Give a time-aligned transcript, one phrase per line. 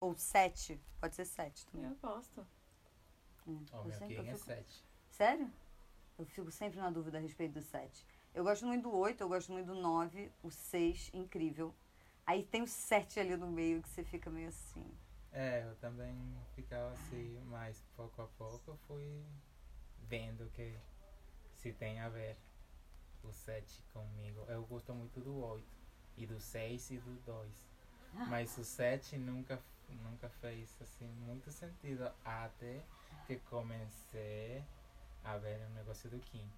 [0.00, 0.80] Ou sete.
[0.98, 1.90] Pode ser sete também.
[1.90, 2.40] Eu gosto.
[3.46, 3.76] É.
[3.76, 4.84] O Eu sempre- eu é fico- 7.
[5.10, 5.52] Sério?
[6.18, 8.06] Eu fico sempre na dúvida a respeito do 7.
[8.34, 11.74] Eu gosto muito do 8, eu gosto muito do 9, o 6, incrível.
[12.26, 14.84] Aí tem o 7 ali no meio que você fica meio assim.
[15.32, 16.14] É, eu também
[16.54, 19.24] ficava assim, mas pouco a pouco eu fui
[20.08, 20.78] vendo que
[21.54, 22.36] se tem a ver
[23.24, 24.44] o 7 comigo.
[24.48, 25.66] Eu gosto muito do 8
[26.16, 27.68] e do 6 e do 2.
[28.28, 29.60] Mas o 7 nunca,
[29.94, 32.82] nunca fez assim muito sentido até
[33.26, 34.64] que comecei
[35.24, 36.50] a ver o negócio do Kim.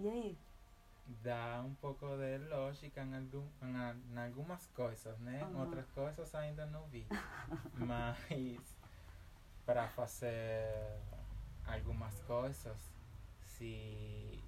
[0.00, 0.38] E aí?
[1.22, 5.42] Dá um pouco de lógica em, algum, em, em algumas coisas, né?
[5.42, 5.60] Aham.
[5.60, 7.06] Outras coisas ainda não vi.
[7.74, 8.74] Mas
[9.66, 11.00] para fazer
[11.66, 12.78] algumas coisas,
[13.46, 14.42] se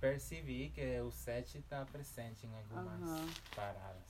[0.00, 3.26] percebi que o 7 está presente em algumas Aham.
[3.54, 4.02] paradas.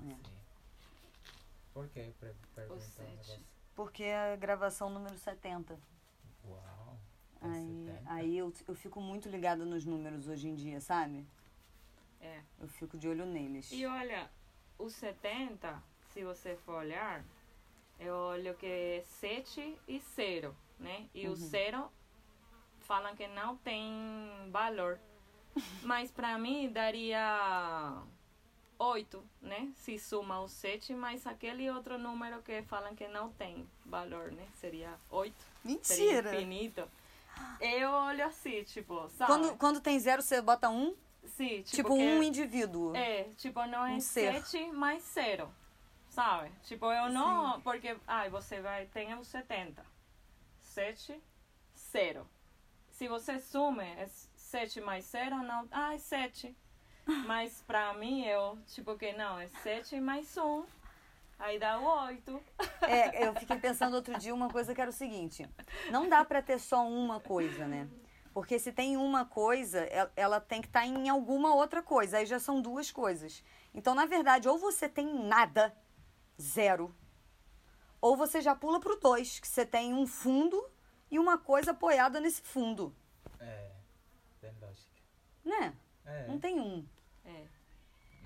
[0.00, 0.14] É.
[0.14, 0.35] Sim.
[1.76, 3.42] Por que per perguntou um sete.
[3.74, 5.78] Porque é a gravação número 70.
[6.42, 6.98] Uau!
[7.38, 8.12] tem Aí, 70?
[8.14, 11.26] aí eu, eu fico muito ligada nos números hoje em dia, sabe?
[12.18, 12.40] É.
[12.58, 13.70] Eu fico de olho neles.
[13.70, 14.30] E olha,
[14.78, 15.82] o 70,
[16.14, 17.22] se você for olhar,
[18.00, 21.10] eu olho que é 7 e 0, né?
[21.12, 21.36] E o Uhum.
[21.36, 21.92] 0
[22.80, 23.84] falam que não tem
[24.50, 24.98] valor.
[25.84, 28.02] Mas pra mim daria
[28.78, 29.70] 8, né?
[29.74, 34.46] Se suma o 7, mas aquele outro número que falam que não tem valor, né?
[34.54, 35.34] Seria 8.
[35.82, 36.34] Seria Mentira!
[36.36, 36.90] infinito.
[37.60, 39.30] Eu olho assim, tipo, sabe?
[39.32, 40.94] Quando, quando tem zero, você bota um?
[41.24, 42.94] Sim, tipo, Tipo, um indivíduo.
[42.96, 44.32] É, tipo, não é Um ser.
[44.42, 45.48] 7 mais 0.
[46.08, 46.50] Sabe?
[46.64, 47.60] Tipo, eu não.
[47.60, 47.96] Porque.
[48.06, 48.86] Ai, você vai.
[48.86, 49.84] Tem o 70.
[50.60, 51.20] 7,
[51.92, 52.26] 0.
[52.90, 55.68] Se você sume, é 7 mais 0, não.
[55.70, 56.56] Ah, é 7.
[57.26, 58.58] Mas pra mim, eu.
[58.66, 60.64] Tipo, que não, é 7 mais 1.
[61.38, 62.42] Aí dá o 8.
[62.82, 65.48] É, eu fiquei pensando outro dia uma coisa que era o seguinte:
[65.90, 67.88] não dá pra ter só uma coisa, né?
[68.32, 72.18] Porque se tem uma coisa, el- ela tem que estar em alguma outra coisa.
[72.18, 73.42] Aí já são duas coisas.
[73.74, 75.74] Então, na verdade, ou você tem nada,
[76.40, 76.94] zero,
[78.00, 80.62] ou você já pula pro dois, que você tem um fundo
[81.10, 82.94] e uma coisa apoiada nesse fundo,
[83.40, 83.70] É,
[84.40, 84.90] tem lógica.
[85.44, 85.74] né?
[86.04, 86.86] É, Não tem um.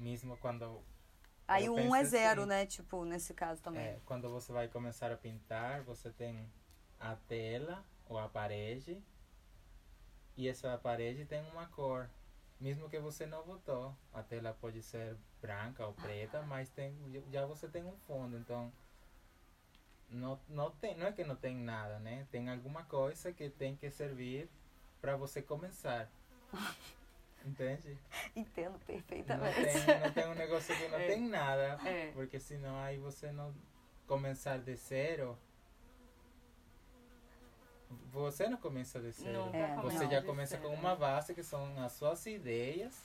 [0.00, 0.82] Mesmo quando
[1.46, 2.48] Aí um é penso zero, assim.
[2.48, 2.66] né?
[2.66, 3.82] Tipo, nesse caso também.
[3.82, 6.50] É, quando você vai começar a pintar, você tem
[6.98, 9.02] a tela ou a parede
[10.36, 12.08] e essa parede tem uma cor.
[12.58, 16.94] Mesmo que você não botou, a tela pode ser branca ou preta, mas tem,
[17.32, 18.70] já você tem um fundo, então
[20.08, 22.26] não, não, tem, não é que não tem nada, né?
[22.30, 24.48] Tem alguma coisa que tem que servir
[25.00, 26.08] para você começar.
[27.44, 27.98] Entende?
[28.36, 29.54] Entendo Não perfeitamente.
[29.84, 31.06] tem, não tem um negócio que não É.
[31.06, 31.78] tem nada.
[31.88, 32.10] É.
[32.12, 33.54] Porque senão aí você não
[34.06, 35.38] começar de zero.
[38.12, 39.50] Você não começa de zero.
[39.54, 40.96] É, você já começa com uma né?
[40.96, 43.02] base que são as suas ideias.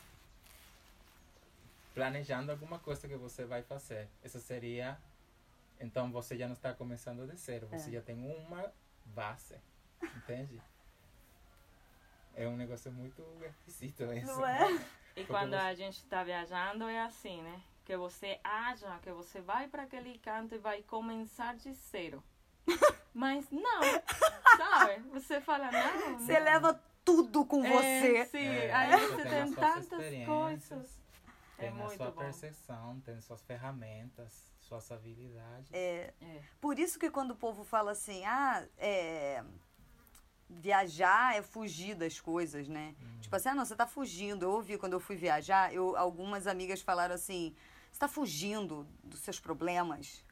[1.93, 4.09] Planejando alguma coisa que você vai fazer.
[4.23, 4.97] Essa seria.
[5.79, 7.67] Então você já não está começando de zero.
[7.67, 7.93] Você É.
[7.93, 8.71] já tem uma
[9.05, 9.55] base.
[10.17, 10.61] Entende?
[12.35, 14.27] É um negócio muito esquisito isso.
[14.27, 14.71] Não é?
[14.73, 14.79] E
[15.21, 17.61] Porque quando você- a gente tá viajando é assim, né?
[17.85, 22.23] Que você acha que você vai para aquele canto e vai começar de zero.
[23.13, 23.81] Mas não,
[24.57, 25.01] sabe?
[25.13, 26.19] Você fala, não.
[26.19, 26.43] Você não.
[26.45, 28.25] leva tudo com É, você.
[28.25, 30.99] sim, É, aí você você tem tem tantas coisas.
[31.57, 32.17] Tem É a muito sua bom.
[32.21, 35.71] percepção, tem suas ferramentas, suas habilidades.
[35.71, 36.41] É, É.
[36.59, 39.41] por isso que quando o povo fala assim, ah, é,
[40.49, 42.93] viajar é fugir das coisas, né?
[43.21, 44.43] Tipo assim, ah, não, você tá fugindo.
[44.43, 47.55] Eu ouvi quando eu fui viajar, eu, algumas amigas falaram assim,
[47.91, 50.23] você tá fugindo dos seus problemas.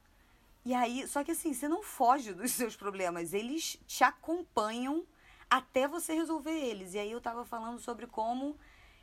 [0.66, 5.03] E aí, só que assim, você não foge dos seus problemas, eles te acompanham
[5.50, 6.94] até você resolver eles.
[6.94, 8.57] E aí eu tava falando sobre como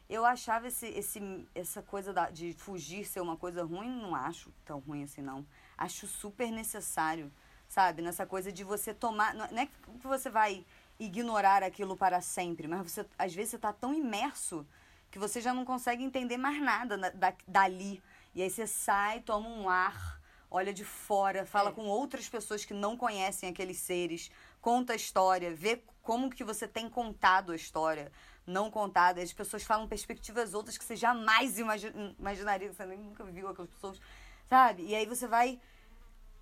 [0.09, 4.53] eu achava esse, esse, essa coisa da- de fugir ser uma coisa ruim, não acho
[4.65, 5.47] tão ruim assim, não.
[5.79, 7.31] Acho super necessário,
[7.69, 8.03] sabe?
[8.03, 9.35] Nessa coisa de você tomar.
[9.35, 10.65] Não é que você vai
[11.01, 14.67] ignorar aquilo para sempre, mas você, às vezes você tá tão imerso
[15.11, 18.01] que você já não consegue entender mais nada na- da, dali.
[18.35, 20.21] E aí você sai, toma um ar,
[20.51, 21.73] olha de fora, fala É.
[21.73, 24.31] com outras pessoas que não conhecem aqueles seres,
[24.61, 28.13] conta a história, vê como que você tem contado a história,
[28.47, 29.21] não contada.
[29.23, 33.49] As pessoas falam perspectivas outras que você jamais imagi- imaginaria, que você nem nunca viu
[33.49, 34.01] aquelas pessoas,
[34.47, 34.85] sabe?
[34.85, 35.59] E aí você vai,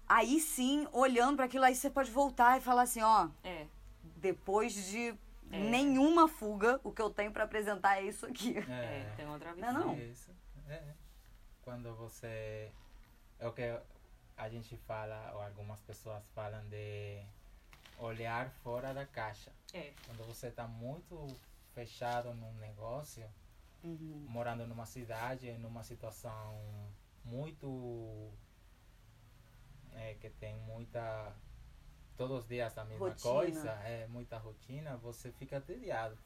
[0.08, 3.66] aí sim, olhando para aquilo, aí você pode voltar e falar assim, ó, É.
[4.16, 5.08] depois de
[5.50, 5.58] É.
[5.70, 8.58] nenhuma fuga, o que eu tenho para apresentar é isso aqui.
[8.58, 9.86] É, tem outra Não, visão.
[9.86, 9.98] não.
[9.98, 10.30] Isso.
[10.68, 10.94] É.
[11.62, 12.70] Quando você
[13.38, 13.62] é o que
[14.36, 17.22] a gente fala, ou algumas pessoas falam de
[17.98, 19.50] olhar fora da caixa.
[19.74, 19.92] É.
[20.06, 21.26] Quando você está muito
[21.74, 23.24] fechado num negócio,
[23.82, 24.26] Uhum.
[24.28, 26.58] morando numa cidade, numa situação
[27.24, 28.30] muito.
[29.94, 31.32] é, que tem muita.
[32.18, 33.32] Todos os dias a mesma Rotina.
[33.32, 36.18] coisa, é muita rotina, você fica tediado.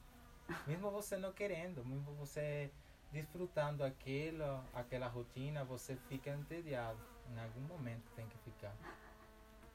[0.67, 2.73] Mesmo você não querendo, mesmo você
[3.13, 6.99] desfrutando aquilo, aquela rotina, você fica entediado.
[7.31, 8.75] Em algum momento tem que ficar.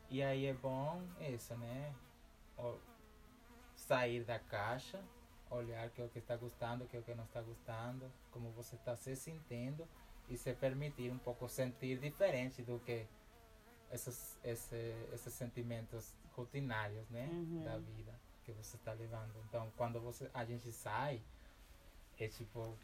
[0.10, 1.94] E aí é bom isso, né?
[3.76, 5.00] Sair da caixa,
[5.52, 8.50] olhar que é o que está gostando, que é o que não está gostando, como
[8.52, 9.88] você está se sentindo
[10.28, 13.08] e se permitir um pouco sentir diferente do que
[13.92, 17.28] esses, esse, esses sentimentos rotinários, né?
[17.32, 17.64] Uhum.
[17.64, 18.14] Da vida
[18.46, 19.34] que você está levando.
[19.48, 21.22] Então, quando você, a gente sai,
[22.20, 22.78] é tipo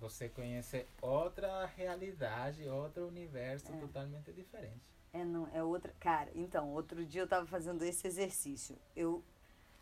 [0.00, 3.80] você conhece outra realidade, outro universo É.
[3.80, 4.80] totalmente diferente.
[5.12, 5.92] É, não, é outra.
[5.98, 8.76] Cara, então, outro dia eu tava fazendo esse exercício.
[8.94, 9.24] Eu,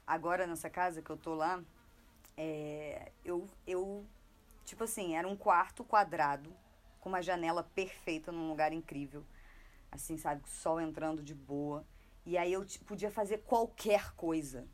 [0.06, 1.62] agora nessa casa que eu tô lá,
[2.36, 4.06] é, eu, eu,
[4.64, 6.50] tipo assim, era um quarto quadrado,
[7.00, 9.24] com uma janela perfeita num lugar incrível.
[9.96, 11.84] Assim, sabe, com o sol entrando de boa.
[12.24, 14.66] E aí eu ti- podia fazer qualquer coisa.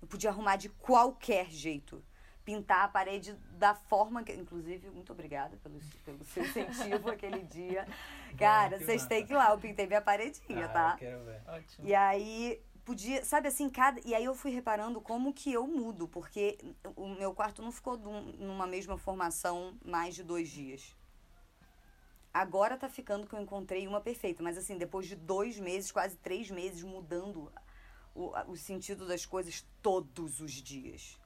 [0.00, 2.02] Eu podia arrumar de qualquer jeito.
[2.44, 4.32] Pintar a parede da forma que.
[4.32, 7.86] Inclusive, muito obrigada pelo, pelo seu incentivo aquele dia.
[8.36, 10.90] Cara, vocês têm que ir lá, eu pintei minha paredinha, Ah, tá?
[10.94, 11.40] eu quero ver.
[11.46, 11.88] Ótimo.
[11.88, 14.00] E aí podia, sabe assim, cada.
[14.04, 16.58] E aí eu fui reparando como que eu mudo, porque
[16.96, 20.96] o meu quarto não ficou numa mesma formação mais de dois dias.
[22.32, 26.16] Agora tá ficando que eu encontrei uma perfeita, mas assim, depois de dois meses, quase
[26.16, 27.52] três meses, mudando
[28.14, 31.20] o, o sentido das coisas todos os dias.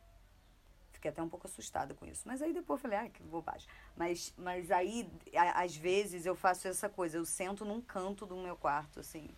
[0.92, 2.22] Fiquei até um pouco assustada com isso.
[2.26, 3.68] Mas aí depois eu falei, ah, que bobagem.
[3.96, 7.18] Mas, mas aí, a- às vezes, eu faço essa coisa.
[7.18, 9.28] Eu sento num canto do meu quarto, assim.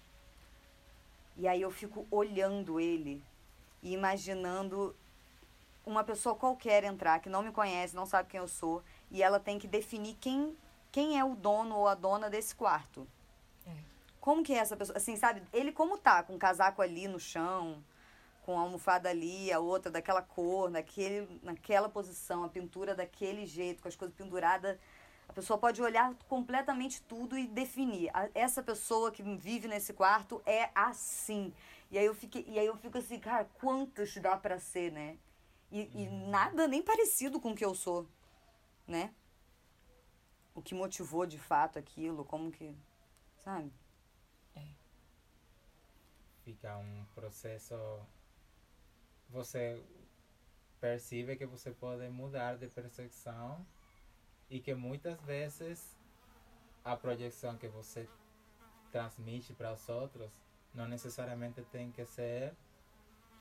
[1.37, 3.23] E aí eu fico olhando ele
[3.83, 4.95] e imaginando
[5.85, 9.41] uma pessoa qualquer entrar, que não me conhece, não sabe quem eu sou, e ela
[9.41, 10.57] tem que definir quem,
[10.91, 13.07] quem é o dono ou a dona desse quarto.
[13.67, 13.73] É.
[14.21, 14.97] Como que é essa pessoa?
[14.97, 15.43] Assim, sabe?
[15.53, 17.83] Ele como tá, com o casaco ali no chão,
[18.43, 23.83] com a almofada ali, a outra daquela cor, naquele, naquela posição, a pintura daquele jeito,
[23.83, 24.79] com as coisas penduradas.
[25.29, 28.11] A pessoa pode olhar completamente tudo e definir.
[28.15, 31.53] A- essa pessoa que vive nesse quarto é assim.
[31.91, 35.19] E aí eu, fiquei, e aí eu fico assim, cara, quantos dá pra ser, né?
[35.71, 38.07] E, e nada nem parecido com o que eu sou,
[38.87, 39.11] né?
[40.59, 42.77] O que motivou de fato aquilo, como que.
[43.45, 43.73] Sabe?
[46.43, 47.77] Fica um processo.
[49.31, 49.81] Você
[50.81, 53.65] percebe que você pode mudar de percepção
[54.51, 55.97] e que muitas vezes
[56.85, 58.09] a projeção que você
[58.91, 60.33] transmite para os outros
[60.75, 62.53] não necessariamente tem que ser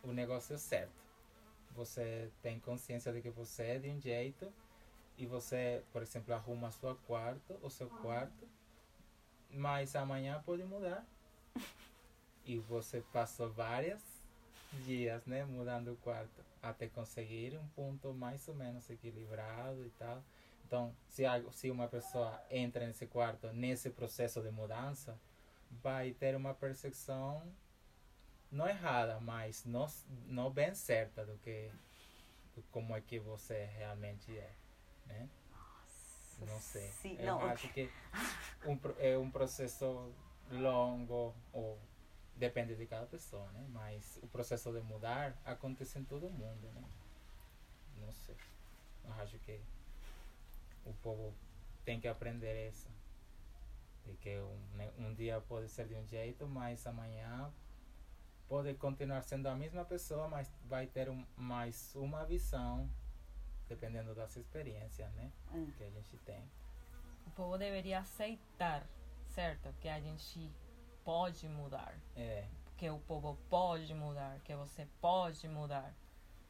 [0.03, 1.01] o negócio certo.
[1.71, 4.53] Você tem consciência de que você é de um jeito
[5.17, 8.47] e você, por exemplo, arruma seu quarto, o seu quarto,
[9.49, 11.05] mas amanhã pode mudar.
[12.45, 14.01] E você passou vários
[14.85, 20.23] dias, né, mudando o quarto até conseguir um ponto mais ou menos equilibrado e tal.
[20.65, 25.17] Então, se, se uma pessoa entra nesse quarto nesse processo de mudança,
[25.71, 27.41] vai ter uma percepção
[28.51, 29.87] não errada, mas não,
[30.25, 31.71] não bem certa do que
[32.55, 34.51] do como é que você realmente é,
[35.07, 35.29] né?
[36.39, 36.89] Não sei.
[37.01, 37.89] Sim, Eu não, acho que
[38.65, 40.11] um, é um processo
[40.51, 41.79] longo ou
[42.35, 43.65] depende de cada pessoa, né?
[43.69, 46.83] Mas o processo de mudar acontece em todo mundo, né?
[47.97, 48.35] Não sei.
[49.03, 49.59] Eu acho que
[50.85, 51.33] o povo
[51.83, 52.87] tem que aprender isso.
[54.05, 57.51] De que um, né, um dia pode ser de um jeito, mas amanhã
[58.47, 62.89] pode continuar sendo a mesma pessoa, mas vai ter um, mais uma visão,
[63.67, 65.31] dependendo das experiências, né?
[65.53, 65.71] Hum.
[65.77, 66.43] Que a gente tem.
[67.25, 68.83] O povo deveria aceitar,
[69.29, 69.73] certo?
[69.81, 70.49] Que a gente
[71.03, 71.93] pode mudar.
[72.15, 72.45] É,
[72.77, 74.39] Que o povo pode mudar.
[74.43, 75.93] Que você pode mudar.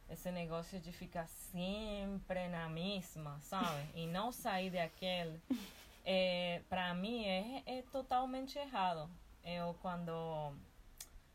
[0.09, 3.89] Esse negócio de ficar sempre na mesma, sabe?
[3.93, 5.41] E não sair daquele.
[6.09, 9.09] É, para mim é, é totalmente errado.
[9.43, 10.55] Eu, quando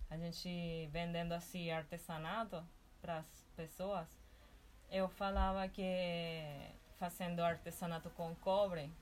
[0.09, 2.65] a gente vendendo assim artesanato
[3.03, 4.09] para as pessoas,
[4.93, 5.85] eu falava que
[6.99, 8.93] fazendo artesanato com cobre,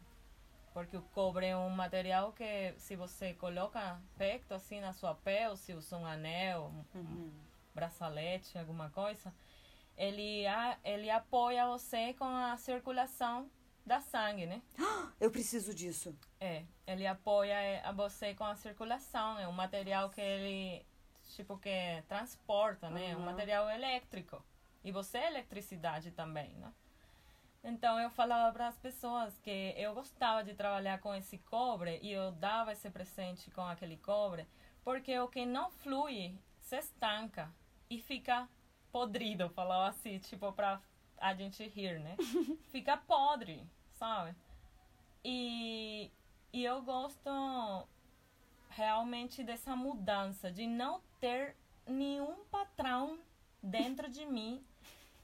[0.73, 5.56] porque o cobre é um material que se você coloca perto assim na sua pele,
[5.56, 7.32] se usa um anel, um Uhum.
[7.75, 9.35] bracelete, alguma coisa,
[9.97, 13.50] ele, a, ele apoia você com a circulação
[13.85, 14.62] dá sangue, né?
[15.20, 16.16] Eu preciso disso.
[16.38, 20.87] É, ele apoia é, a você com a circulação, é um material que ele,
[21.35, 23.11] tipo, que transporta, né?
[23.11, 23.25] É um Uhum.
[23.26, 24.42] material elétrico.
[24.84, 26.72] E você é eletricidade também, né?
[27.62, 32.10] Então eu falava para as pessoas que eu gostava de trabalhar com esse cobre e
[32.10, 34.46] eu dava esse presente com aquele cobre,
[34.82, 37.52] porque o que não flui se estanca
[37.90, 38.49] e fica
[38.90, 40.80] podrido, falava assim, tipo, para
[41.18, 42.16] a gente rir, né?
[42.72, 44.34] fica podre, sabe?
[45.22, 46.10] E,
[46.52, 47.30] e eu gosto
[48.70, 51.56] realmente dessa mudança, de não ter
[51.87, 53.18] nenhum patrão
[53.62, 54.64] dentro de mim.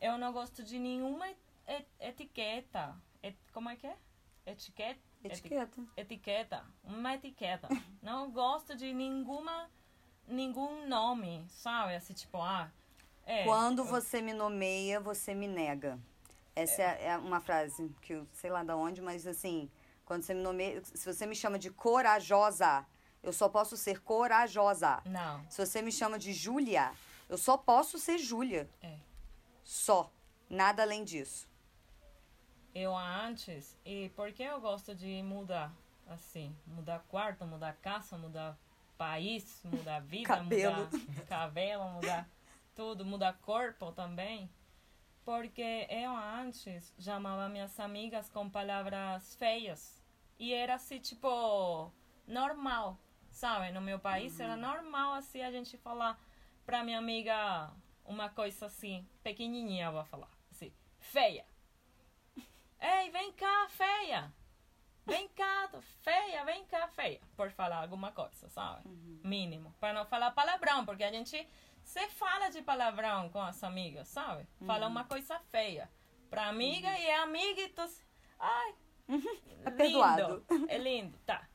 [0.00, 1.26] Eu não gosto de nenhuma
[1.66, 2.94] et- etiqueta.
[3.22, 3.96] Et- como é que é?
[4.46, 5.00] Etiqueta?
[5.24, 5.80] Etiqueta.
[5.96, 7.68] etiqueta, uma etiqueta.
[8.00, 9.68] Não gosto de nenhuma,
[10.28, 11.96] nenhum nome, sabe?
[11.96, 12.70] Assim, tipo, ah,
[13.24, 13.42] é.
[13.44, 15.98] Quando você me nomeia, você me nega.
[16.54, 19.68] Essa é, é uma frase que eu sei lá da onde, mas assim,
[20.04, 22.86] quando você me nomeia, se você me chama de corajosa,
[23.20, 25.02] eu só posso ser corajosa.
[25.06, 26.92] Não, Se você me chama de Júlia,
[27.28, 28.70] eu só posso ser Júlia.
[28.80, 28.96] é.
[29.66, 30.12] Só.
[30.48, 31.48] Nada além disso.
[32.72, 35.74] Eu antes, e porque eu gosto de mudar,
[36.06, 38.56] assim, mudar quarto, mudar casa, mudar
[38.96, 40.76] país, mudar vida, Cabelo.
[40.76, 42.28] mudar cabelo, mudar
[42.76, 44.48] tudo, mudar corpo também.
[45.24, 50.00] Porque eu antes chamava minhas amigas com palavras feias.
[50.38, 51.90] E era assim, tipo,
[52.24, 53.72] normal, sabe?
[53.72, 56.16] No meu país era normal assim a gente falar
[56.64, 57.72] pra minha amiga
[58.06, 61.44] uma coisa assim, pequenininha, eu vou falar, assim, feia.
[62.80, 64.32] Ei, vem cá, feia.
[65.06, 65.70] Vem cá,
[66.02, 67.20] feia, vem cá, feia.
[67.36, 68.88] Por falar alguma coisa, sabe?
[69.22, 69.72] Mínimo.
[69.78, 71.48] Para não falar palavrão, porque a gente
[71.84, 74.46] se fala de palavrão com as amigas, sabe?
[74.66, 75.88] Fala uma coisa feia.
[76.28, 77.82] Pra amiga e é amiga e tu...
[78.40, 78.74] Ai,
[79.64, 80.46] É lindo.
[80.68, 81.48] É lindo, tá.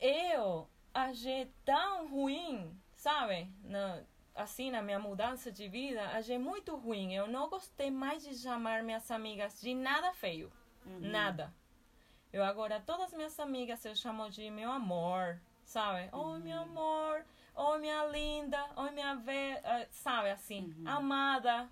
[0.00, 3.52] Eu achei tão ruim, sabe?
[3.64, 4.02] Na,
[4.38, 7.14] assim, na minha mudança de vida, achei muito ruim.
[7.14, 10.50] Eu não gostei mais de chamar minhas amigas de nada feio.
[11.00, 11.52] Nada.
[12.32, 16.08] Eu agora, todas minhas amigas eu chamo de meu amor, sabe?
[16.12, 17.24] Oi, meu amor.
[17.54, 18.64] Oi, minha linda.
[18.76, 19.58] Oi, minha ve...
[19.64, 21.68] ah, Sabe, assim, amada.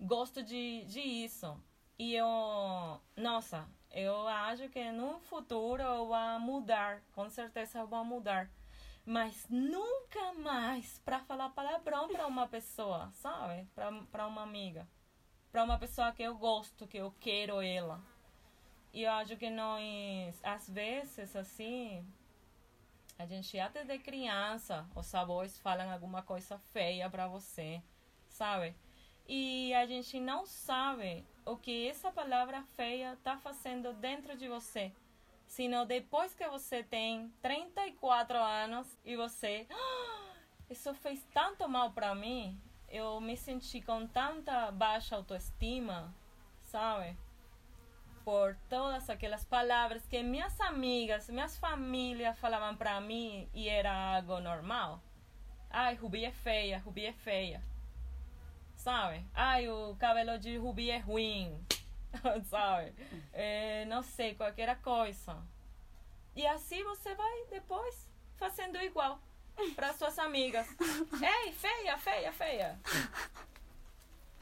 [0.00, 1.58] Gosto de, de isso.
[1.98, 3.00] E eu...
[3.16, 7.02] Nossa, eu acho que no futuro eu vou mudar.
[7.12, 8.50] Com certeza eu vou mudar.
[9.04, 13.66] Mas nunca mais para falar palavrão para uma pessoa, sabe?
[14.10, 14.86] Para uma amiga.
[15.50, 18.00] Para uma pessoa que eu gosto, que eu quero ela.
[18.92, 22.04] E eu acho que nós, às vezes, assim,
[23.18, 27.82] a gente até de criança, os avós falam alguma coisa feia para você,
[28.28, 28.74] sabe?
[29.28, 34.92] E a gente não sabe o que essa palavra feia tá fazendo dentro de você.
[35.50, 40.32] Sino depois que você tem 34 anos e você, "Ah,
[40.70, 42.56] isso fez tanto mal para mim,
[42.88, 46.14] eu me senti com tanta baixa autoestima,
[46.62, 47.16] sabe?
[48.24, 54.38] por todas aquelas palavras que minhas amigas, minhas famílias falavam para mim e era algo
[54.38, 55.02] normal.
[55.68, 57.60] Ai, Rubi é feia, Rubi é feia.
[58.76, 59.26] Sabe?
[59.34, 61.60] Ai, o cabelo de Rubi é ruim.
[62.48, 62.94] Sabe?
[63.32, 65.36] É, não sei, qualquer coisa.
[66.34, 69.20] E assim você vai depois fazendo igual
[69.74, 70.66] para suas amigas.
[71.44, 72.80] Ei, feia, feia, feia.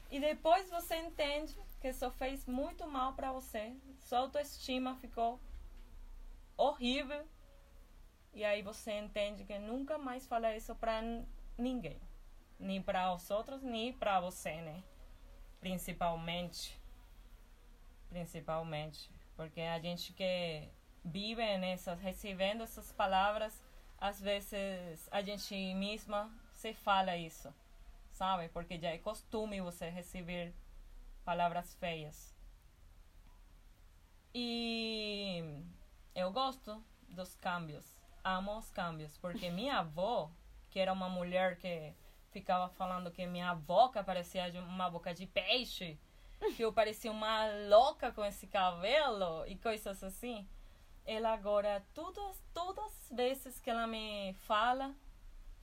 [0.09, 3.75] E depois você entende que isso fez muito mal para você.
[3.99, 5.39] Sua autoestima ficou
[6.57, 7.25] horrível.
[8.33, 11.01] E aí você entende que nunca mais fala isso para
[11.57, 11.99] ninguém.
[12.59, 14.83] Nem para os outros, nem para você, né?
[15.59, 16.79] Principalmente.
[18.09, 19.09] Principalmente.
[19.35, 20.67] Porque a gente que
[21.03, 23.63] vive nessas, recebendo essas palavras,
[23.97, 27.53] às vezes a gente mesma se fala isso,
[28.11, 28.49] sabe?
[28.49, 30.53] Porque já é costume você receber
[31.23, 32.35] palavras feias.
[34.33, 35.63] E
[36.13, 40.31] eu gosto dos cambios, amo os cambios, porque minha avó,
[40.69, 41.93] que era uma mulher que
[42.31, 45.99] ficava falando que minha boca parecia uma boca de peixe,
[46.55, 50.47] que eu parecia uma louca com esse cabelo e coisas assim.
[51.05, 54.95] Ela agora, todas, todas as vezes que ela me fala,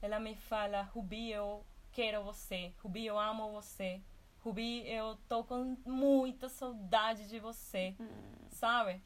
[0.01, 4.01] ela me fala, Rubi, eu quero você, Rubi, eu amo você,
[4.39, 7.95] Rubi, eu tô com muita saudade de você,
[8.49, 9.01] sabe?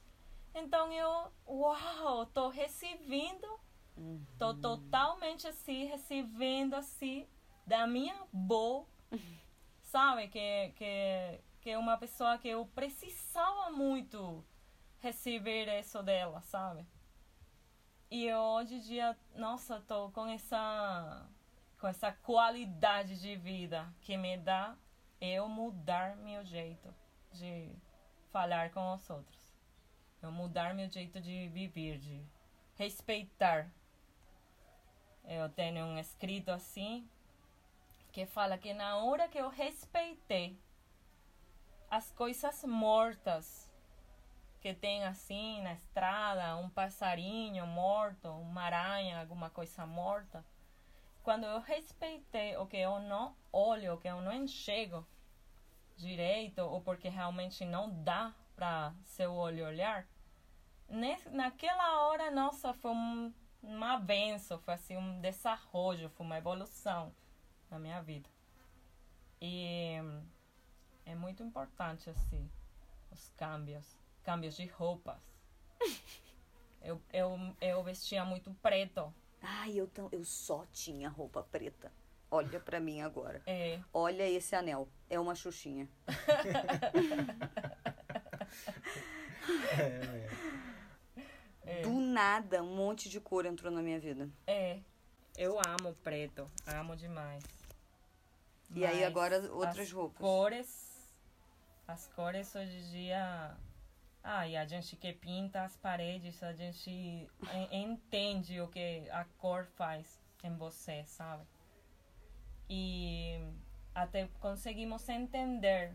[0.54, 3.48] Então eu, uau, tô recebendo,
[4.38, 7.26] tô totalmente assim, recebendo assim,
[7.66, 8.86] da minha boa,
[9.82, 10.28] sabe?
[10.28, 14.44] Que, que que uma pessoa que eu precisava muito
[15.00, 16.86] receber isso dela, sabe?
[18.10, 21.26] E hoje em dia, nossa, tô com essa
[21.80, 24.76] com essa qualidade de vida que me dá
[25.20, 26.94] eu mudar meu jeito
[27.32, 27.72] de
[28.32, 29.40] falar com os outros.
[30.22, 32.24] Eu mudar meu jeito de viver, de
[32.76, 33.72] respeitar.
[35.26, 37.08] Eu tenho um escrito assim
[38.12, 40.60] que fala que na hora que eu respeitei
[41.92, 43.70] as coisas mortas
[44.62, 50.46] que tem assim na estrada, um passarinho morto, uma aranha, alguma coisa morta,
[51.22, 55.06] quando eu respeitei o que eu não olho, o que eu não enxergo
[55.98, 60.08] direito, ou porque realmente não dá para seu olho olhar,
[60.88, 67.14] nesse, naquela hora, nossa, foi um, uma benção, foi assim um desarrojo, foi uma evolução
[67.70, 68.30] na minha vida.
[69.42, 69.98] E
[71.06, 72.50] é muito importante assim
[73.12, 75.20] os cambios, cambios de roupas.
[76.82, 81.92] eu, eu, eu vestia muito preto Ai, eu, tão, eu só tinha roupa preta.
[82.30, 83.42] Olha pra mim agora.
[83.46, 83.80] É.
[83.92, 84.88] Olha esse anel.
[85.10, 85.90] É uma xuxinha.
[89.74, 90.30] É,
[91.66, 91.82] É.
[91.82, 94.30] Do nada, um monte de cor entrou na minha vida.
[94.46, 94.80] É.
[95.38, 96.52] Eu amo preto.
[96.68, 97.44] Amo demais.
[98.76, 100.20] E aí Mas agora outras as roupas.
[100.20, 100.91] Cores.
[101.92, 103.58] As cores hoje em dia.
[104.24, 109.26] Ah, e a gente que pinta as paredes, a gente en- entende o que a
[109.40, 111.44] cor faz em você, sabe?
[112.70, 113.42] E
[113.94, 115.94] até conseguimos entender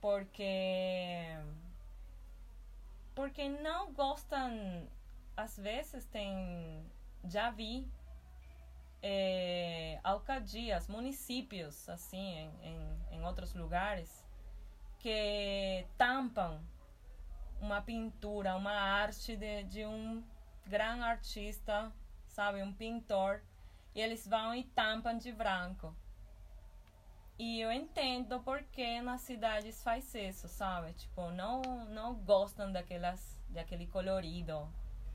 [0.00, 1.36] porque
[3.14, 4.88] porque não gostam
[5.36, 6.82] às vezes tem
[7.24, 7.86] já vi
[9.02, 14.24] eh, alcadias municípios assim em, em, em outros lugares
[15.00, 16.60] que tampam
[17.60, 20.22] uma pintura uma arte de, de um
[20.66, 21.92] grande artista
[22.26, 23.42] sabe um pintor
[23.94, 25.94] e eles vão e tampam de branco
[27.42, 30.92] e eu entendo porque nas cidades faz isso, sabe?
[30.92, 34.68] Tipo, não não gostam daquelas daquele colorido,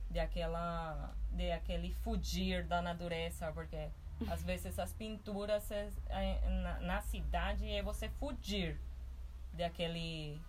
[0.09, 3.91] de aquela de aquele fugir da natureza, porque
[4.27, 5.93] às vezes as pinturas é,
[6.63, 8.81] na, na cidade é você fugir
[9.55, 10.41] daquele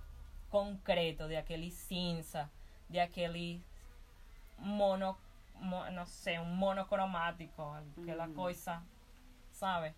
[0.51, 2.51] concreto, de aquele cinza,
[2.88, 3.62] de aquele
[4.59, 5.16] mono,
[5.55, 7.62] mo, não sei, um monocromático,
[8.03, 8.83] aquela coisa,
[9.51, 9.95] sabe?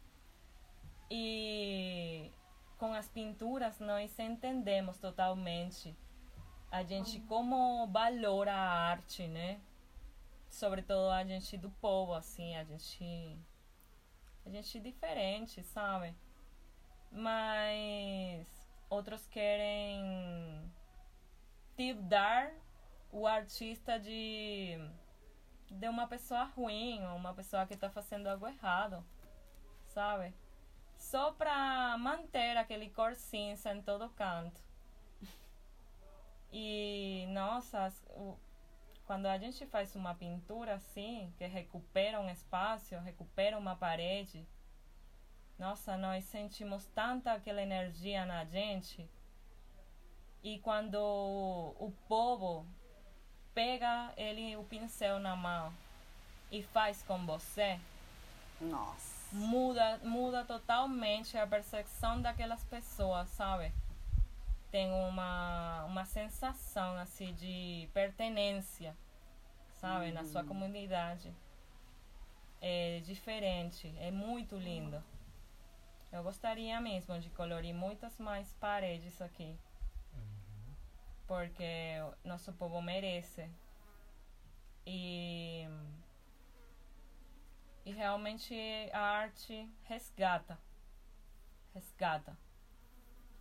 [1.11, 2.31] E
[2.77, 5.97] com as pinturas nós entendemos totalmente
[6.71, 9.61] a gente como valora a arte, né?
[10.51, 13.38] Sobretudo a gente do povo, assim, a gente
[14.44, 16.14] a gente diferente, sabe?
[17.11, 18.47] Mas
[18.88, 20.70] outros querem
[21.77, 22.53] tildar
[23.12, 24.77] o artista de
[25.70, 29.05] de uma pessoa ruim, ou uma pessoa que está fazendo algo errado,
[29.87, 30.35] sabe?
[30.96, 34.61] só para manter aquele cor cinza em todo canto.
[36.53, 38.37] E nossa, o-
[39.07, 44.46] quando a gente faz uma pintura assim, que recupera um espaço, recupera uma parede,
[45.59, 49.09] nossa, nós sentimos tanta aquela energia na gente.
[50.42, 52.64] E quando o povo
[53.53, 55.73] pega ele o pincel na mão
[56.49, 57.79] e faz com você,
[58.61, 59.35] Nossa.
[59.35, 63.73] muda muda totalmente a percepção daquelas pessoas, sabe?
[64.71, 68.97] Tem uma uma sensação assim de pertenência,
[69.81, 71.35] sabe, na sua comunidade.
[72.61, 75.03] É diferente, é muito lindo.
[76.11, 79.59] Eu gostaria mesmo de colorir muitas mais paredes aqui,
[81.27, 83.51] porque o nosso povo merece.
[84.87, 85.68] E
[87.85, 88.55] e realmente
[88.92, 90.59] a arte resgata.
[91.75, 92.37] Resgata.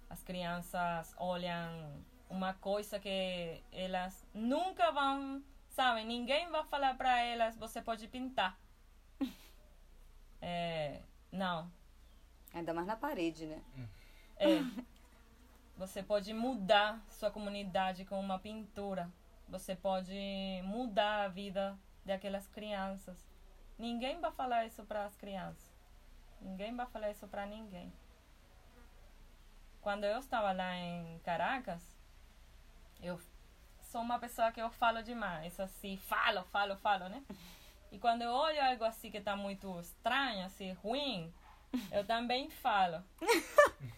[0.10, 6.06] As crianças olham uma coisa que elas nunca vão, sabe?
[6.06, 8.58] Ninguém vai falar para elas, você pode pintar.
[10.39, 11.01] É,
[11.32, 11.71] não.
[12.58, 13.62] Ainda mais na parede, né?
[14.38, 14.60] É.
[15.78, 19.12] Você pode mudar sua comunidade com uma pintura.
[19.48, 20.20] Você pode
[20.63, 23.30] mudar a vida daquelas crianças.
[23.78, 25.72] Ninguém vai falar isso para as crianças.
[26.41, 27.93] Ninguém vai falar isso para ninguém.
[29.80, 31.84] Quando eu estava lá em Caracas,
[33.02, 33.22] eu
[33.82, 37.24] sou uma pessoa que eu falo demais, assim, falo, falo, falo, né?
[37.91, 41.32] E quando eu olho algo assim que está muito estranho, assim, ruim,
[41.91, 43.03] eu também falo.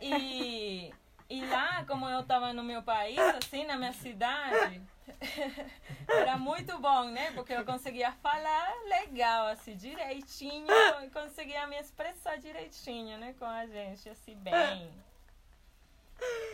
[0.00, 0.92] E,
[1.30, 4.82] e lá, como eu estava no meu país, assim, na minha cidade,
[6.08, 7.30] era muito bom, né?
[7.32, 10.66] Porque eu conseguia falar legal, assim, direitinho,
[11.04, 13.34] e conseguia me expressar direitinho, né?
[13.38, 14.92] Com a gente, assim, bem.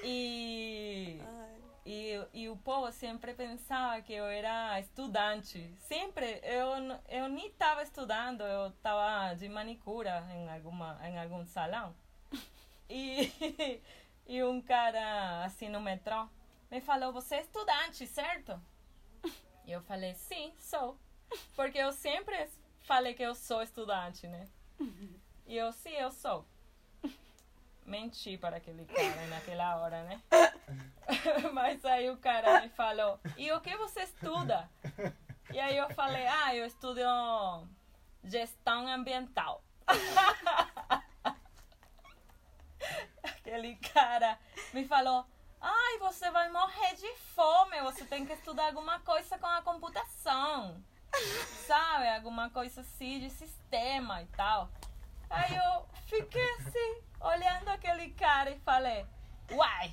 [0.03, 1.18] E,
[1.85, 5.70] e, e o povo sempre pensava que eu era estudante.
[5.81, 6.70] Sempre, eu,
[7.09, 11.94] eu nem estava estudando, eu estava de manicura em, alguma, em algum salão.
[12.88, 13.31] E,
[14.27, 16.27] e um cara, assim, no metrô,
[16.70, 18.59] me falou, você é estudante, certo?
[19.66, 20.99] E eu falei, sim, sou.
[21.55, 22.49] Porque eu sempre
[22.81, 24.49] falei que eu sou estudante, né?
[25.47, 26.47] E eu, sim, eu sou.
[27.85, 30.23] Menti para aquele cara naquela hora, né?
[31.53, 34.68] Mas aí o cara me falou, e o que você estuda?
[35.53, 37.01] E aí eu falei, ah, eu estudo
[38.25, 39.62] gestão ambiental.
[43.23, 44.38] Aquele cara
[44.73, 45.27] me falou,
[45.61, 50.83] ai, você vai morrer de fome, você tem que estudar alguma coisa com a computação.
[51.66, 52.09] Sabe?
[52.09, 54.70] Alguma coisa assim de sistema e tal.
[55.35, 59.05] Aí eu fiquei assim, olhando aquele cara e falei,
[59.51, 59.92] uai,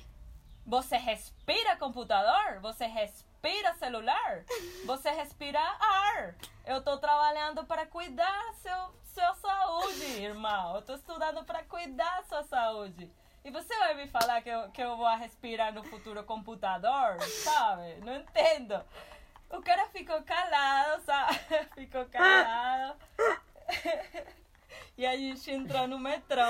[0.64, 2.60] você respira computador?
[2.60, 4.44] Você respira celular?
[4.84, 6.34] Você respira ar?
[6.64, 10.76] Eu tô trabalhando para cuidar seu sua saúde, irmão.
[10.76, 13.10] Eu tô estudando para cuidar da sua saúde.
[13.44, 17.20] E você vai me falar que eu, que eu vou respirar no futuro computador?
[17.20, 17.96] Sabe?
[18.04, 18.82] Não entendo.
[19.50, 21.38] O cara ficou calado, sabe?
[21.74, 22.96] Ficou calado.
[24.96, 26.42] E a gente entrou no metrô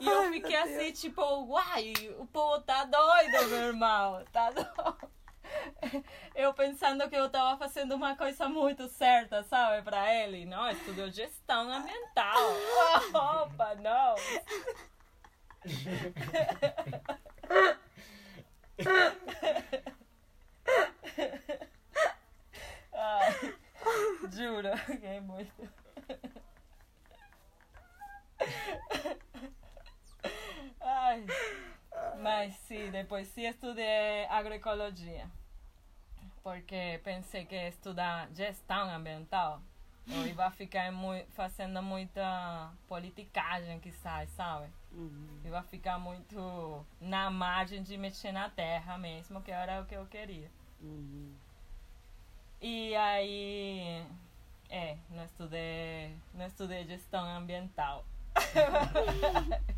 [0.00, 4.50] e eu Ai, fiquei meu assim, tipo, uai, o povo tá doido, meu irmão, tá
[4.50, 5.12] doido.
[6.34, 10.46] Eu pensando que eu tava fazendo uma coisa muito certa, sabe, pra ele.
[10.46, 12.38] Não, estudou gestão ambiental.
[13.12, 14.14] Opa, não.
[22.94, 23.54] Ai,
[24.30, 24.68] juro,
[25.00, 25.52] que é muito.
[30.80, 31.24] Ai,
[32.20, 35.28] mas sim, depois sim estudei agroecologia.
[36.42, 39.60] Porque pensei que estudar gestão ambiental
[40.08, 40.90] eu ia ficar
[41.30, 44.66] fazendo muita politicagem, quizás, sabe?
[44.90, 45.40] Uhum.
[45.44, 50.06] Ia ficar muito na margem de mexer na terra mesmo, que era o que eu
[50.06, 50.50] queria.
[50.80, 51.34] Uhum.
[52.60, 54.04] E aí,
[54.70, 58.04] é, não estudei, não estudei gestão ambiental.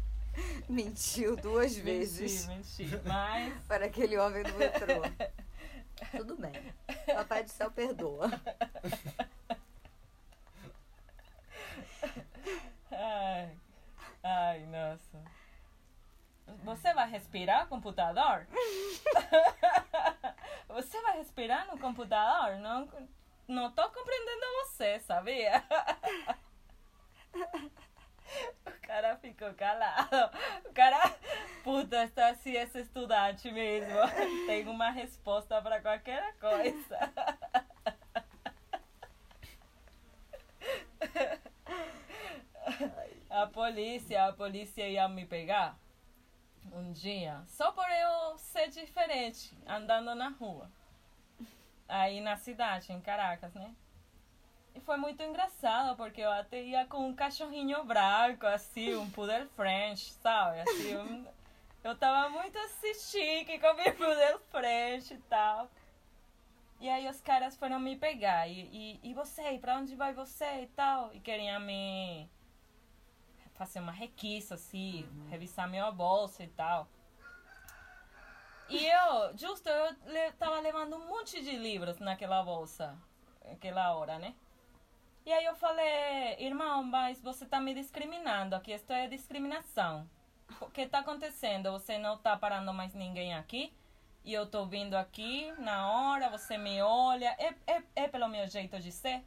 [0.68, 3.00] Mentiu duas vezes Menti, menti.
[3.06, 5.02] Mas para aquele homem do metrô.
[6.16, 6.52] Tudo bem.
[7.06, 8.30] Papai do céu perdoa.
[12.90, 13.56] Ai,
[14.22, 15.24] ai, nossa.
[16.62, 18.46] Você vai respirar computador?
[20.68, 22.58] Você vai respirar no computador?
[22.58, 22.88] Não,
[23.46, 25.62] não tô compreendendo você, sabia?
[28.94, 30.30] O cara ficou calado.
[30.66, 31.16] O cara,
[31.64, 33.92] puta, está assim esse estudante mesmo.
[34.46, 37.12] Tem uma resposta para qualquer coisa.
[43.28, 45.76] A polícia, a polícia ia me pegar
[46.72, 50.70] um dia, só por eu ser diferente, andando na rua.
[51.88, 53.74] Aí na cidade, em Caracas, né?
[54.82, 60.12] Foi muito engraçado, porque eu até ia com um cachorrinho branco, assim, um poodle French,
[60.14, 60.60] sabe?
[60.60, 61.26] Assim, um-
[61.82, 65.70] eu tava muito assim, chique com meu poodle French e tal.
[66.80, 68.46] E aí os caras foram me pegar.
[68.46, 68.60] E,
[69.02, 71.14] e, e você, e pra onde vai você e tal?
[71.14, 72.28] E queriam me
[73.54, 76.88] fazer uma requisa, assim, revisar minha bolsa e tal.
[78.68, 82.98] E eu, justo, eu tava levando um monte de livros naquela bolsa,
[83.46, 84.34] naquela hora, né?
[85.26, 90.06] E aí eu falei, irmão, mas você tá me discriminando, aqui isto é discriminação.
[90.60, 91.72] O que tá acontecendo?
[91.72, 93.72] Você não tá parando mais ninguém aqui?
[94.22, 97.34] E eu tô vindo aqui na hora, você me olha.
[97.38, 99.24] É, é, é pelo meu jeito de ser?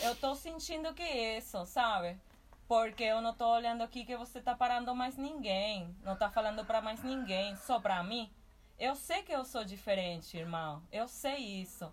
[0.00, 2.20] Eu tô sentindo que é isso, sabe?
[2.68, 5.96] Porque eu não tô olhando aqui que você tá parando mais ninguém.
[6.02, 8.30] Não tá falando pra mais ninguém, só pra mim.
[8.78, 10.82] Eu sei que eu sou diferente, irmão.
[10.92, 11.90] Eu sei isso.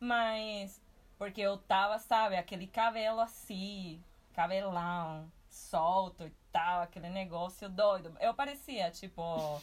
[0.00, 0.81] Mas
[1.22, 4.02] porque eu tava, sabe, aquele cabelo assim,
[4.34, 8.12] cabelão, solto e tal, aquele negócio doido.
[8.18, 9.62] Eu parecia, tipo,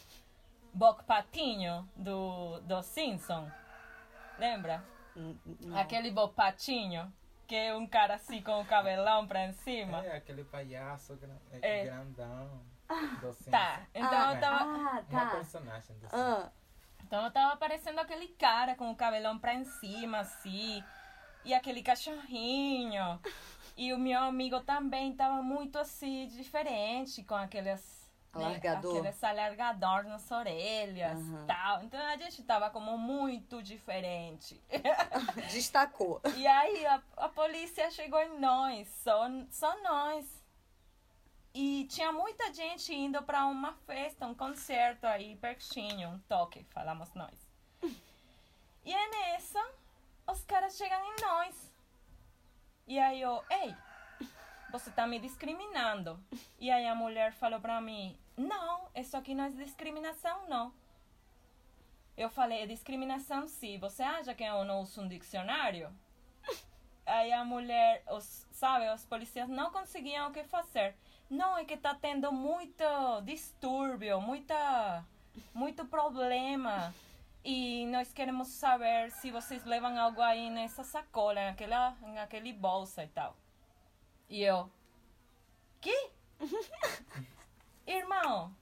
[0.73, 3.51] Boc Patinho do, do Simpson.
[4.37, 4.81] Lembra?
[5.17, 5.77] Hum, não.
[5.77, 7.11] Aquele Boc Patinho,
[7.45, 10.05] que é um cara assim com o cabelão pra cima.
[10.05, 11.83] É, aquele palhaço gran- É.
[11.83, 12.61] grandão.
[13.19, 13.51] do Simpsons.
[13.51, 14.63] Tá, então Ah, eu tava.
[14.63, 15.31] Ah, Uma tá.
[15.35, 16.07] personagem do.
[16.13, 16.49] Ah,
[17.03, 20.81] Então eu tava parecendo aquele cara com o cabelão pra em cima, assim.
[21.45, 23.19] E aquele cachorrinho.
[23.77, 28.09] E o meu amigo também tava muito assim, diferente, com aqueles.
[28.35, 28.97] né, Alargador.
[28.97, 31.45] aqueles alargador nas orelhas Aham.
[31.47, 31.83] tal.
[31.83, 34.61] Então a gente tava como muito diferente.
[35.51, 36.21] destacou.
[36.35, 40.25] E aí a, a polícia chegou em nós, só, só nós.
[41.53, 47.13] E tinha muita gente indo pra uma festa, um concerto aí pertinho, um toque, falamos
[47.13, 47.33] nós.
[48.85, 49.63] E é nessa,
[50.31, 51.73] os caras chegam em nós.
[52.87, 53.75] E aí eu, ei,
[54.71, 56.19] você tá me discriminando.
[56.59, 60.73] E aí a mulher falou pra mim, não, isso aqui não é discriminação, não.
[62.17, 63.77] Eu falei, é discriminação sim.
[63.79, 65.89] Você acha que eu não uso um dicionário?
[67.05, 70.95] Aí a mulher, os, sabe, os policiais não conseguiam o que fazer.
[71.29, 72.83] Não, é que tá tendo muito
[73.23, 75.05] distúrbio, muita,
[75.53, 76.93] muito problema.
[77.43, 83.07] E nós queremos saber se vocês levam algo aí nessa sacola, naquela, naquele bolsa e
[83.07, 83.35] tal.
[84.29, 84.69] E eu,
[85.79, 86.11] que?
[87.87, 88.53] Irmão,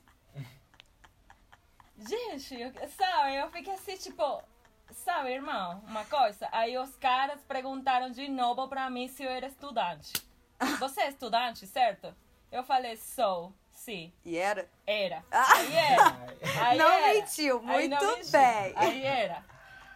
[1.97, 4.43] Gente, eu, sabe, eu fiquei assim, tipo,
[4.91, 6.47] sabe, irmão, uma coisa.
[6.51, 10.13] Aí os caras perguntaram de novo pra mim se eu era estudante.
[10.79, 12.13] Você é estudante, certo?
[12.51, 14.67] Eu falei, sou, sim, E era?
[14.85, 15.23] era.
[15.31, 15.53] Ah.
[15.55, 16.27] Aí era.
[16.65, 17.13] Aí não era.
[17.13, 18.73] mentiu, muito não bem.
[18.75, 19.45] Aí era.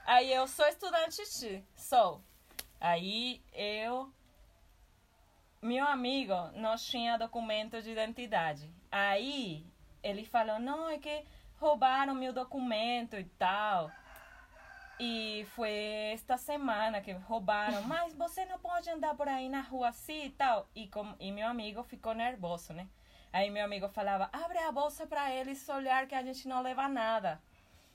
[0.06, 2.22] Aí eu sou estudante, sim, sou.
[2.80, 4.12] Aí eu.
[5.62, 8.70] Meu amigo não tinha documento de identidade.
[8.92, 9.66] Aí
[10.02, 11.24] ele falou: não, é que
[11.60, 13.92] roubaram meu documento e tal.
[15.00, 15.72] E foi
[16.14, 17.82] esta semana que roubaram.
[17.84, 20.70] Mas você não pode andar por aí na rua assim e tal.
[20.76, 22.88] E, com, e meu amigo ficou nervoso, né?
[23.34, 26.88] Aí meu amigo falava: abre a bolsa pra eles olhar que a gente não leva
[26.88, 27.42] nada.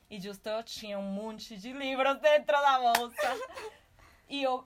[0.09, 3.37] E justo eu tinha um monte de livros dentro da bolsa.
[4.29, 4.64] e eu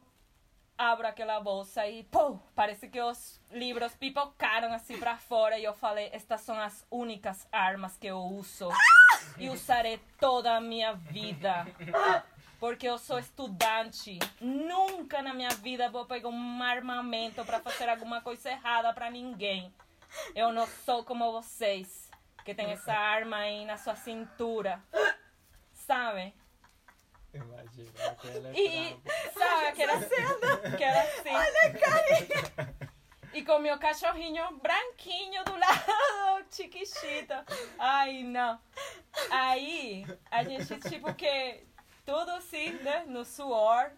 [0.76, 5.58] abro aquela bolsa e, pô, parece que os livros pipocaram assim pra fora.
[5.58, 8.68] E eu falei, estas são as únicas armas que eu uso.
[9.38, 11.66] E usarei toda a minha vida.
[12.58, 14.18] Porque eu sou estudante.
[14.40, 19.72] Nunca na minha vida vou pegar um armamento pra fazer alguma coisa errada pra ninguém.
[20.34, 22.10] Eu não sou como vocês,
[22.44, 24.82] que tem essa arma aí na sua cintura.
[25.72, 26.34] Sabe?
[27.32, 29.00] Imagina, aquela E,
[29.32, 31.30] sabe, aquela cena que era assim.
[31.30, 32.90] Olha,
[33.32, 37.34] E com meu cachorrinho branquinho do lado, chiquitito.
[37.78, 38.60] Ai, não.
[39.30, 41.64] Aí, a gente, tipo, que
[42.04, 43.92] tudo assim, né, no suor,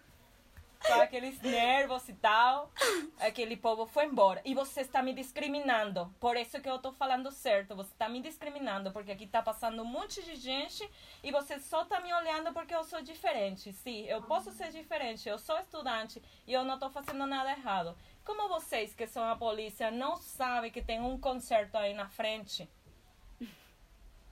[0.85, 2.71] com aqueles nervos e tal,
[3.19, 4.41] aquele povo foi embora.
[4.45, 6.13] E você está me discriminando.
[6.19, 7.75] Por isso que eu tô falando certo.
[7.75, 10.87] Você está me discriminando, porque aqui tá passando um monte de gente
[11.23, 13.71] e você só tá me olhando porque eu sou diferente.
[13.73, 17.95] Sim, eu posso ser diferente, eu sou estudante e eu não tô fazendo nada errado.
[18.25, 22.69] Como vocês, que são a polícia, não sabem que tem um concerto aí na frente?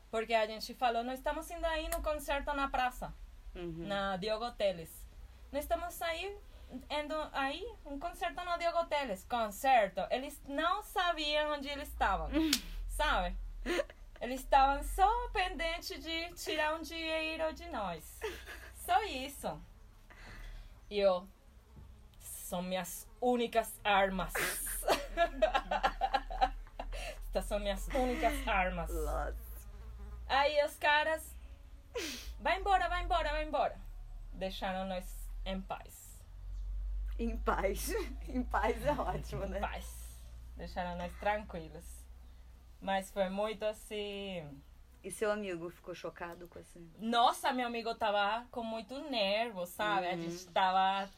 [0.09, 3.13] Porque a gente falou, nós estamos indo aí no concerto na praça
[3.55, 3.85] Uhum.
[3.87, 4.89] na Diogo Teles.
[5.51, 6.39] Nós estamos aí
[6.89, 9.25] indo aí um concerto na Diogo Teles.
[9.25, 9.99] Concerto.
[10.09, 12.29] Eles não sabiam onde eles estavam,
[12.87, 13.35] sabe?
[14.21, 18.17] Eles estavam só pendentes de tirar um dinheiro de nós.
[18.75, 19.61] Só isso.
[20.89, 21.27] E eu
[22.17, 24.33] são minhas únicas armas.
[27.27, 28.89] Estas são minhas únicas armas.
[30.27, 31.35] Aí os caras.
[32.39, 33.77] Vai embora, vai embora, vai embora.
[34.33, 36.17] Deixaram nós em paz.
[37.17, 37.93] Em paz.
[38.27, 39.57] em paz é ótimo, né?
[39.57, 39.85] Em paz.
[40.55, 41.85] Deixaram nós tranquilos.
[42.81, 44.43] Mas foi muito assim.
[45.03, 46.79] E seu amigo ficou chocado com essa.
[46.99, 50.07] Nossa, meu amigo tava com muito nervo, sabe?
[50.07, 51.09] A gente tava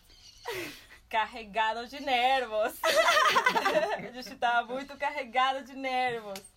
[1.10, 2.80] carregado de nervos.
[3.98, 6.53] a gente tava muito carregado de nervos.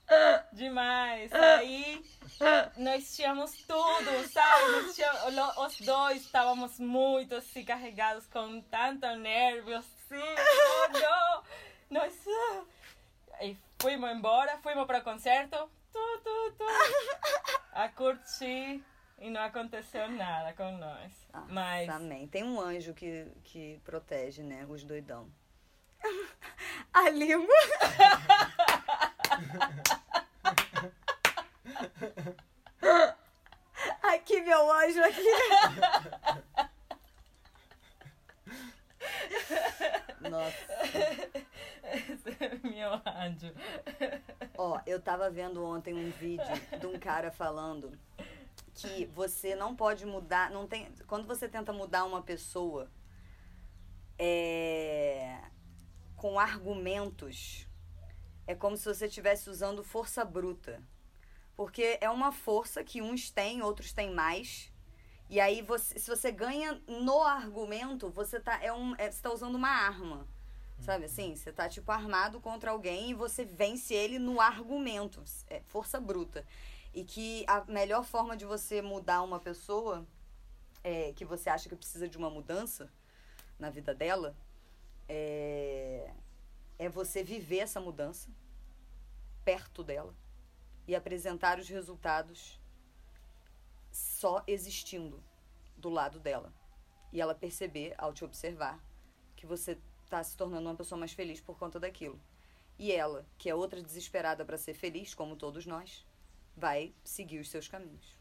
[0.52, 1.32] Demais.
[1.32, 2.04] Aí
[2.76, 4.92] nós tínhamos tudo, sabe?
[4.94, 10.14] Tínhamos- os dois estávamos muito assim, carregados com tanto nervo, assim.
[10.14, 11.42] Oh, não!
[11.90, 12.14] Nós.
[13.34, 15.70] Aí fomos embora, fomos para o concerto.
[15.92, 16.64] Tu, tu, tu.
[17.72, 18.82] A curtir
[19.18, 21.12] e não aconteceu nada com nós.
[21.48, 21.88] Mas.
[21.88, 22.26] Amém.
[22.28, 24.64] Tem um anjo que, que protege, né?
[24.68, 25.28] Os doidão.
[26.92, 27.46] A língua.
[34.02, 35.22] Aqui, meu anjo, aqui.
[40.30, 40.66] Nossa.
[41.92, 43.52] Esse é meu anjo.
[44.56, 46.44] Ó, eu tava vendo ontem um vídeo
[46.78, 47.98] de um cara falando
[48.74, 52.90] que você não pode mudar, não tem, quando você tenta mudar uma pessoa
[54.18, 55.40] é,
[56.14, 57.66] com argumentos,
[58.46, 60.82] é como se você estivesse usando força bruta.
[61.56, 64.70] Porque é uma força que uns têm, outros têm mais.
[65.28, 69.32] E aí, você, se você ganha no argumento, você tá, é um, é, você tá
[69.32, 70.26] usando uma arma.
[70.78, 71.34] Sabe assim?
[71.34, 75.24] Você tá, tipo, armado contra alguém e você vence ele no argumento.
[75.48, 76.44] É força bruta.
[76.92, 80.06] E que a melhor forma de você mudar uma pessoa
[80.84, 82.92] é, que você acha que precisa de uma mudança
[83.58, 84.36] na vida dela
[85.08, 86.10] é,
[86.78, 88.28] é você viver essa mudança
[89.44, 90.14] perto dela
[90.86, 92.60] e apresentar os resultados
[93.90, 95.22] só existindo
[95.76, 96.52] do lado dela.
[97.12, 98.78] E ela perceber, ao te observar,
[99.34, 102.20] que você está se tornando uma pessoa mais feliz por conta daquilo.
[102.78, 106.04] E ela, que é outra desesperada para ser feliz, como todos nós,
[106.56, 108.16] vai seguir os seus caminhos.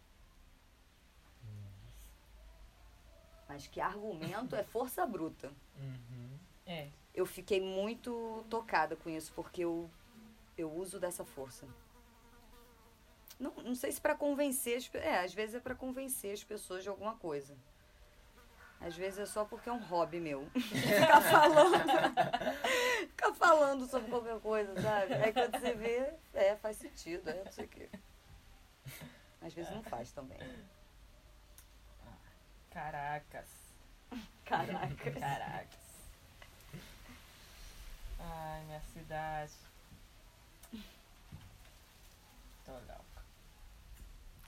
[3.48, 5.52] Mas que argumento é força bruta.
[5.78, 6.40] Uhum.
[6.66, 6.90] É.
[7.16, 9.90] Eu fiquei muito tocada com isso, porque eu,
[10.58, 11.66] eu uso dessa força.
[13.40, 16.84] Não, não sei se para convencer as É, às vezes é para convencer as pessoas
[16.84, 17.56] de alguma coisa.
[18.82, 20.46] Às vezes é só porque é um hobby meu.
[20.54, 21.78] Ficar falando.
[23.08, 25.14] Ficar falando sobre qualquer coisa, sabe?
[25.14, 27.90] Aí quando você vê, é, faz sentido, é, não sei o quê.
[29.42, 30.38] Às vezes não faz também.
[32.70, 33.50] Caracas.
[34.44, 35.12] Caraca.
[35.12, 35.85] Caracas.
[38.28, 39.54] Ai, minha cidade.
[42.66, 43.24] Tô louca.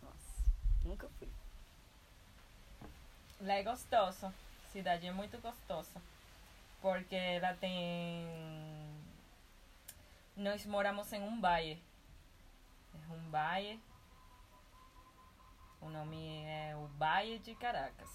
[0.02, 0.52] Nossa,
[0.84, 1.30] nunca fui.
[3.40, 4.34] Lá é gostoso.
[4.72, 6.02] Cidade é muito gostosa.
[6.82, 8.26] Porque ela tem.
[10.36, 11.80] Nós moramos em um bairro.
[12.96, 13.80] É um bairro.
[15.82, 18.10] O nome é o Bairro de Caracas.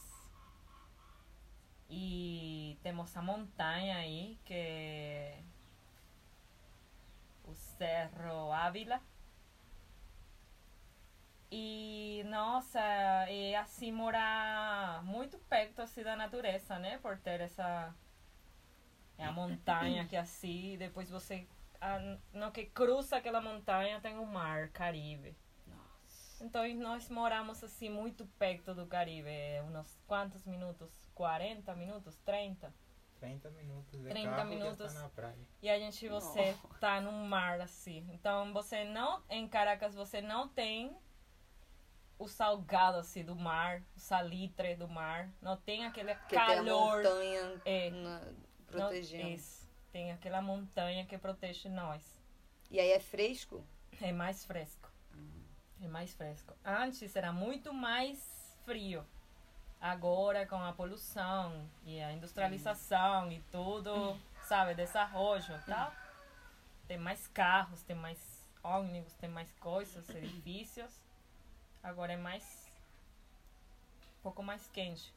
[1.89, 5.39] E temos a montanha aí, que
[7.45, 9.01] o Cerro Ávila.
[11.51, 16.99] E, nossa, é assim morar muito perto assim, da natureza, né?
[16.99, 17.95] Por ter essa.
[19.19, 21.47] É a montanha que é assim, depois você.
[21.81, 21.99] a-
[22.33, 25.37] no que cruza aquela montanha tem o mar Caribe.
[25.67, 26.45] Nossa.
[26.45, 30.91] Então nós moramos assim muito perto do Caribe, é uns quantos minutos?
[31.15, 32.17] 40 minutos?
[32.25, 32.73] 30?
[33.23, 34.93] 30 minutos de 30 carro minutos.
[34.93, 35.39] tá na praia.
[35.63, 38.05] E a gente, você tá no mar assim.
[38.13, 40.97] Então você não, em Caracas, você não tem
[42.19, 45.31] o salgado assim do mar, o salitre do mar.
[45.41, 46.97] Não tem aquele Porque tem a calor.
[46.97, 47.91] montanha É.
[47.91, 48.35] na- Não-
[48.67, 49.29] protegendo.
[49.29, 49.71] isso.
[49.93, 52.03] Tem aquela montanha que protege nós.
[52.71, 53.65] E aí é fresco?
[54.01, 54.91] É mais fresco.
[55.81, 56.55] É mais fresco.
[56.65, 59.05] Antes era muito mais frio.
[59.83, 65.93] Agora, com a poluição e a industrialização e tudo, sabe, desenvolvimento e tal,
[66.87, 71.01] tem mais carros, tem mais ônibus, tem mais coisas, edifícios.
[71.83, 72.71] Agora é mais.
[74.19, 75.13] um pouco mais quente.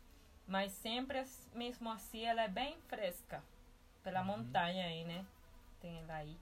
[0.48, 1.24] Mas sempre,
[1.54, 3.44] mesmo assim, ela é bem fresca.
[4.04, 4.26] Pela Uhum.
[4.26, 5.24] montanha aí, né?
[5.80, 6.36] Tem ela aí.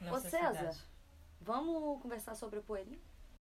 [0.00, 0.84] Ô Nossa César, cidade.
[1.40, 3.00] vamos conversar sobre o Poelim?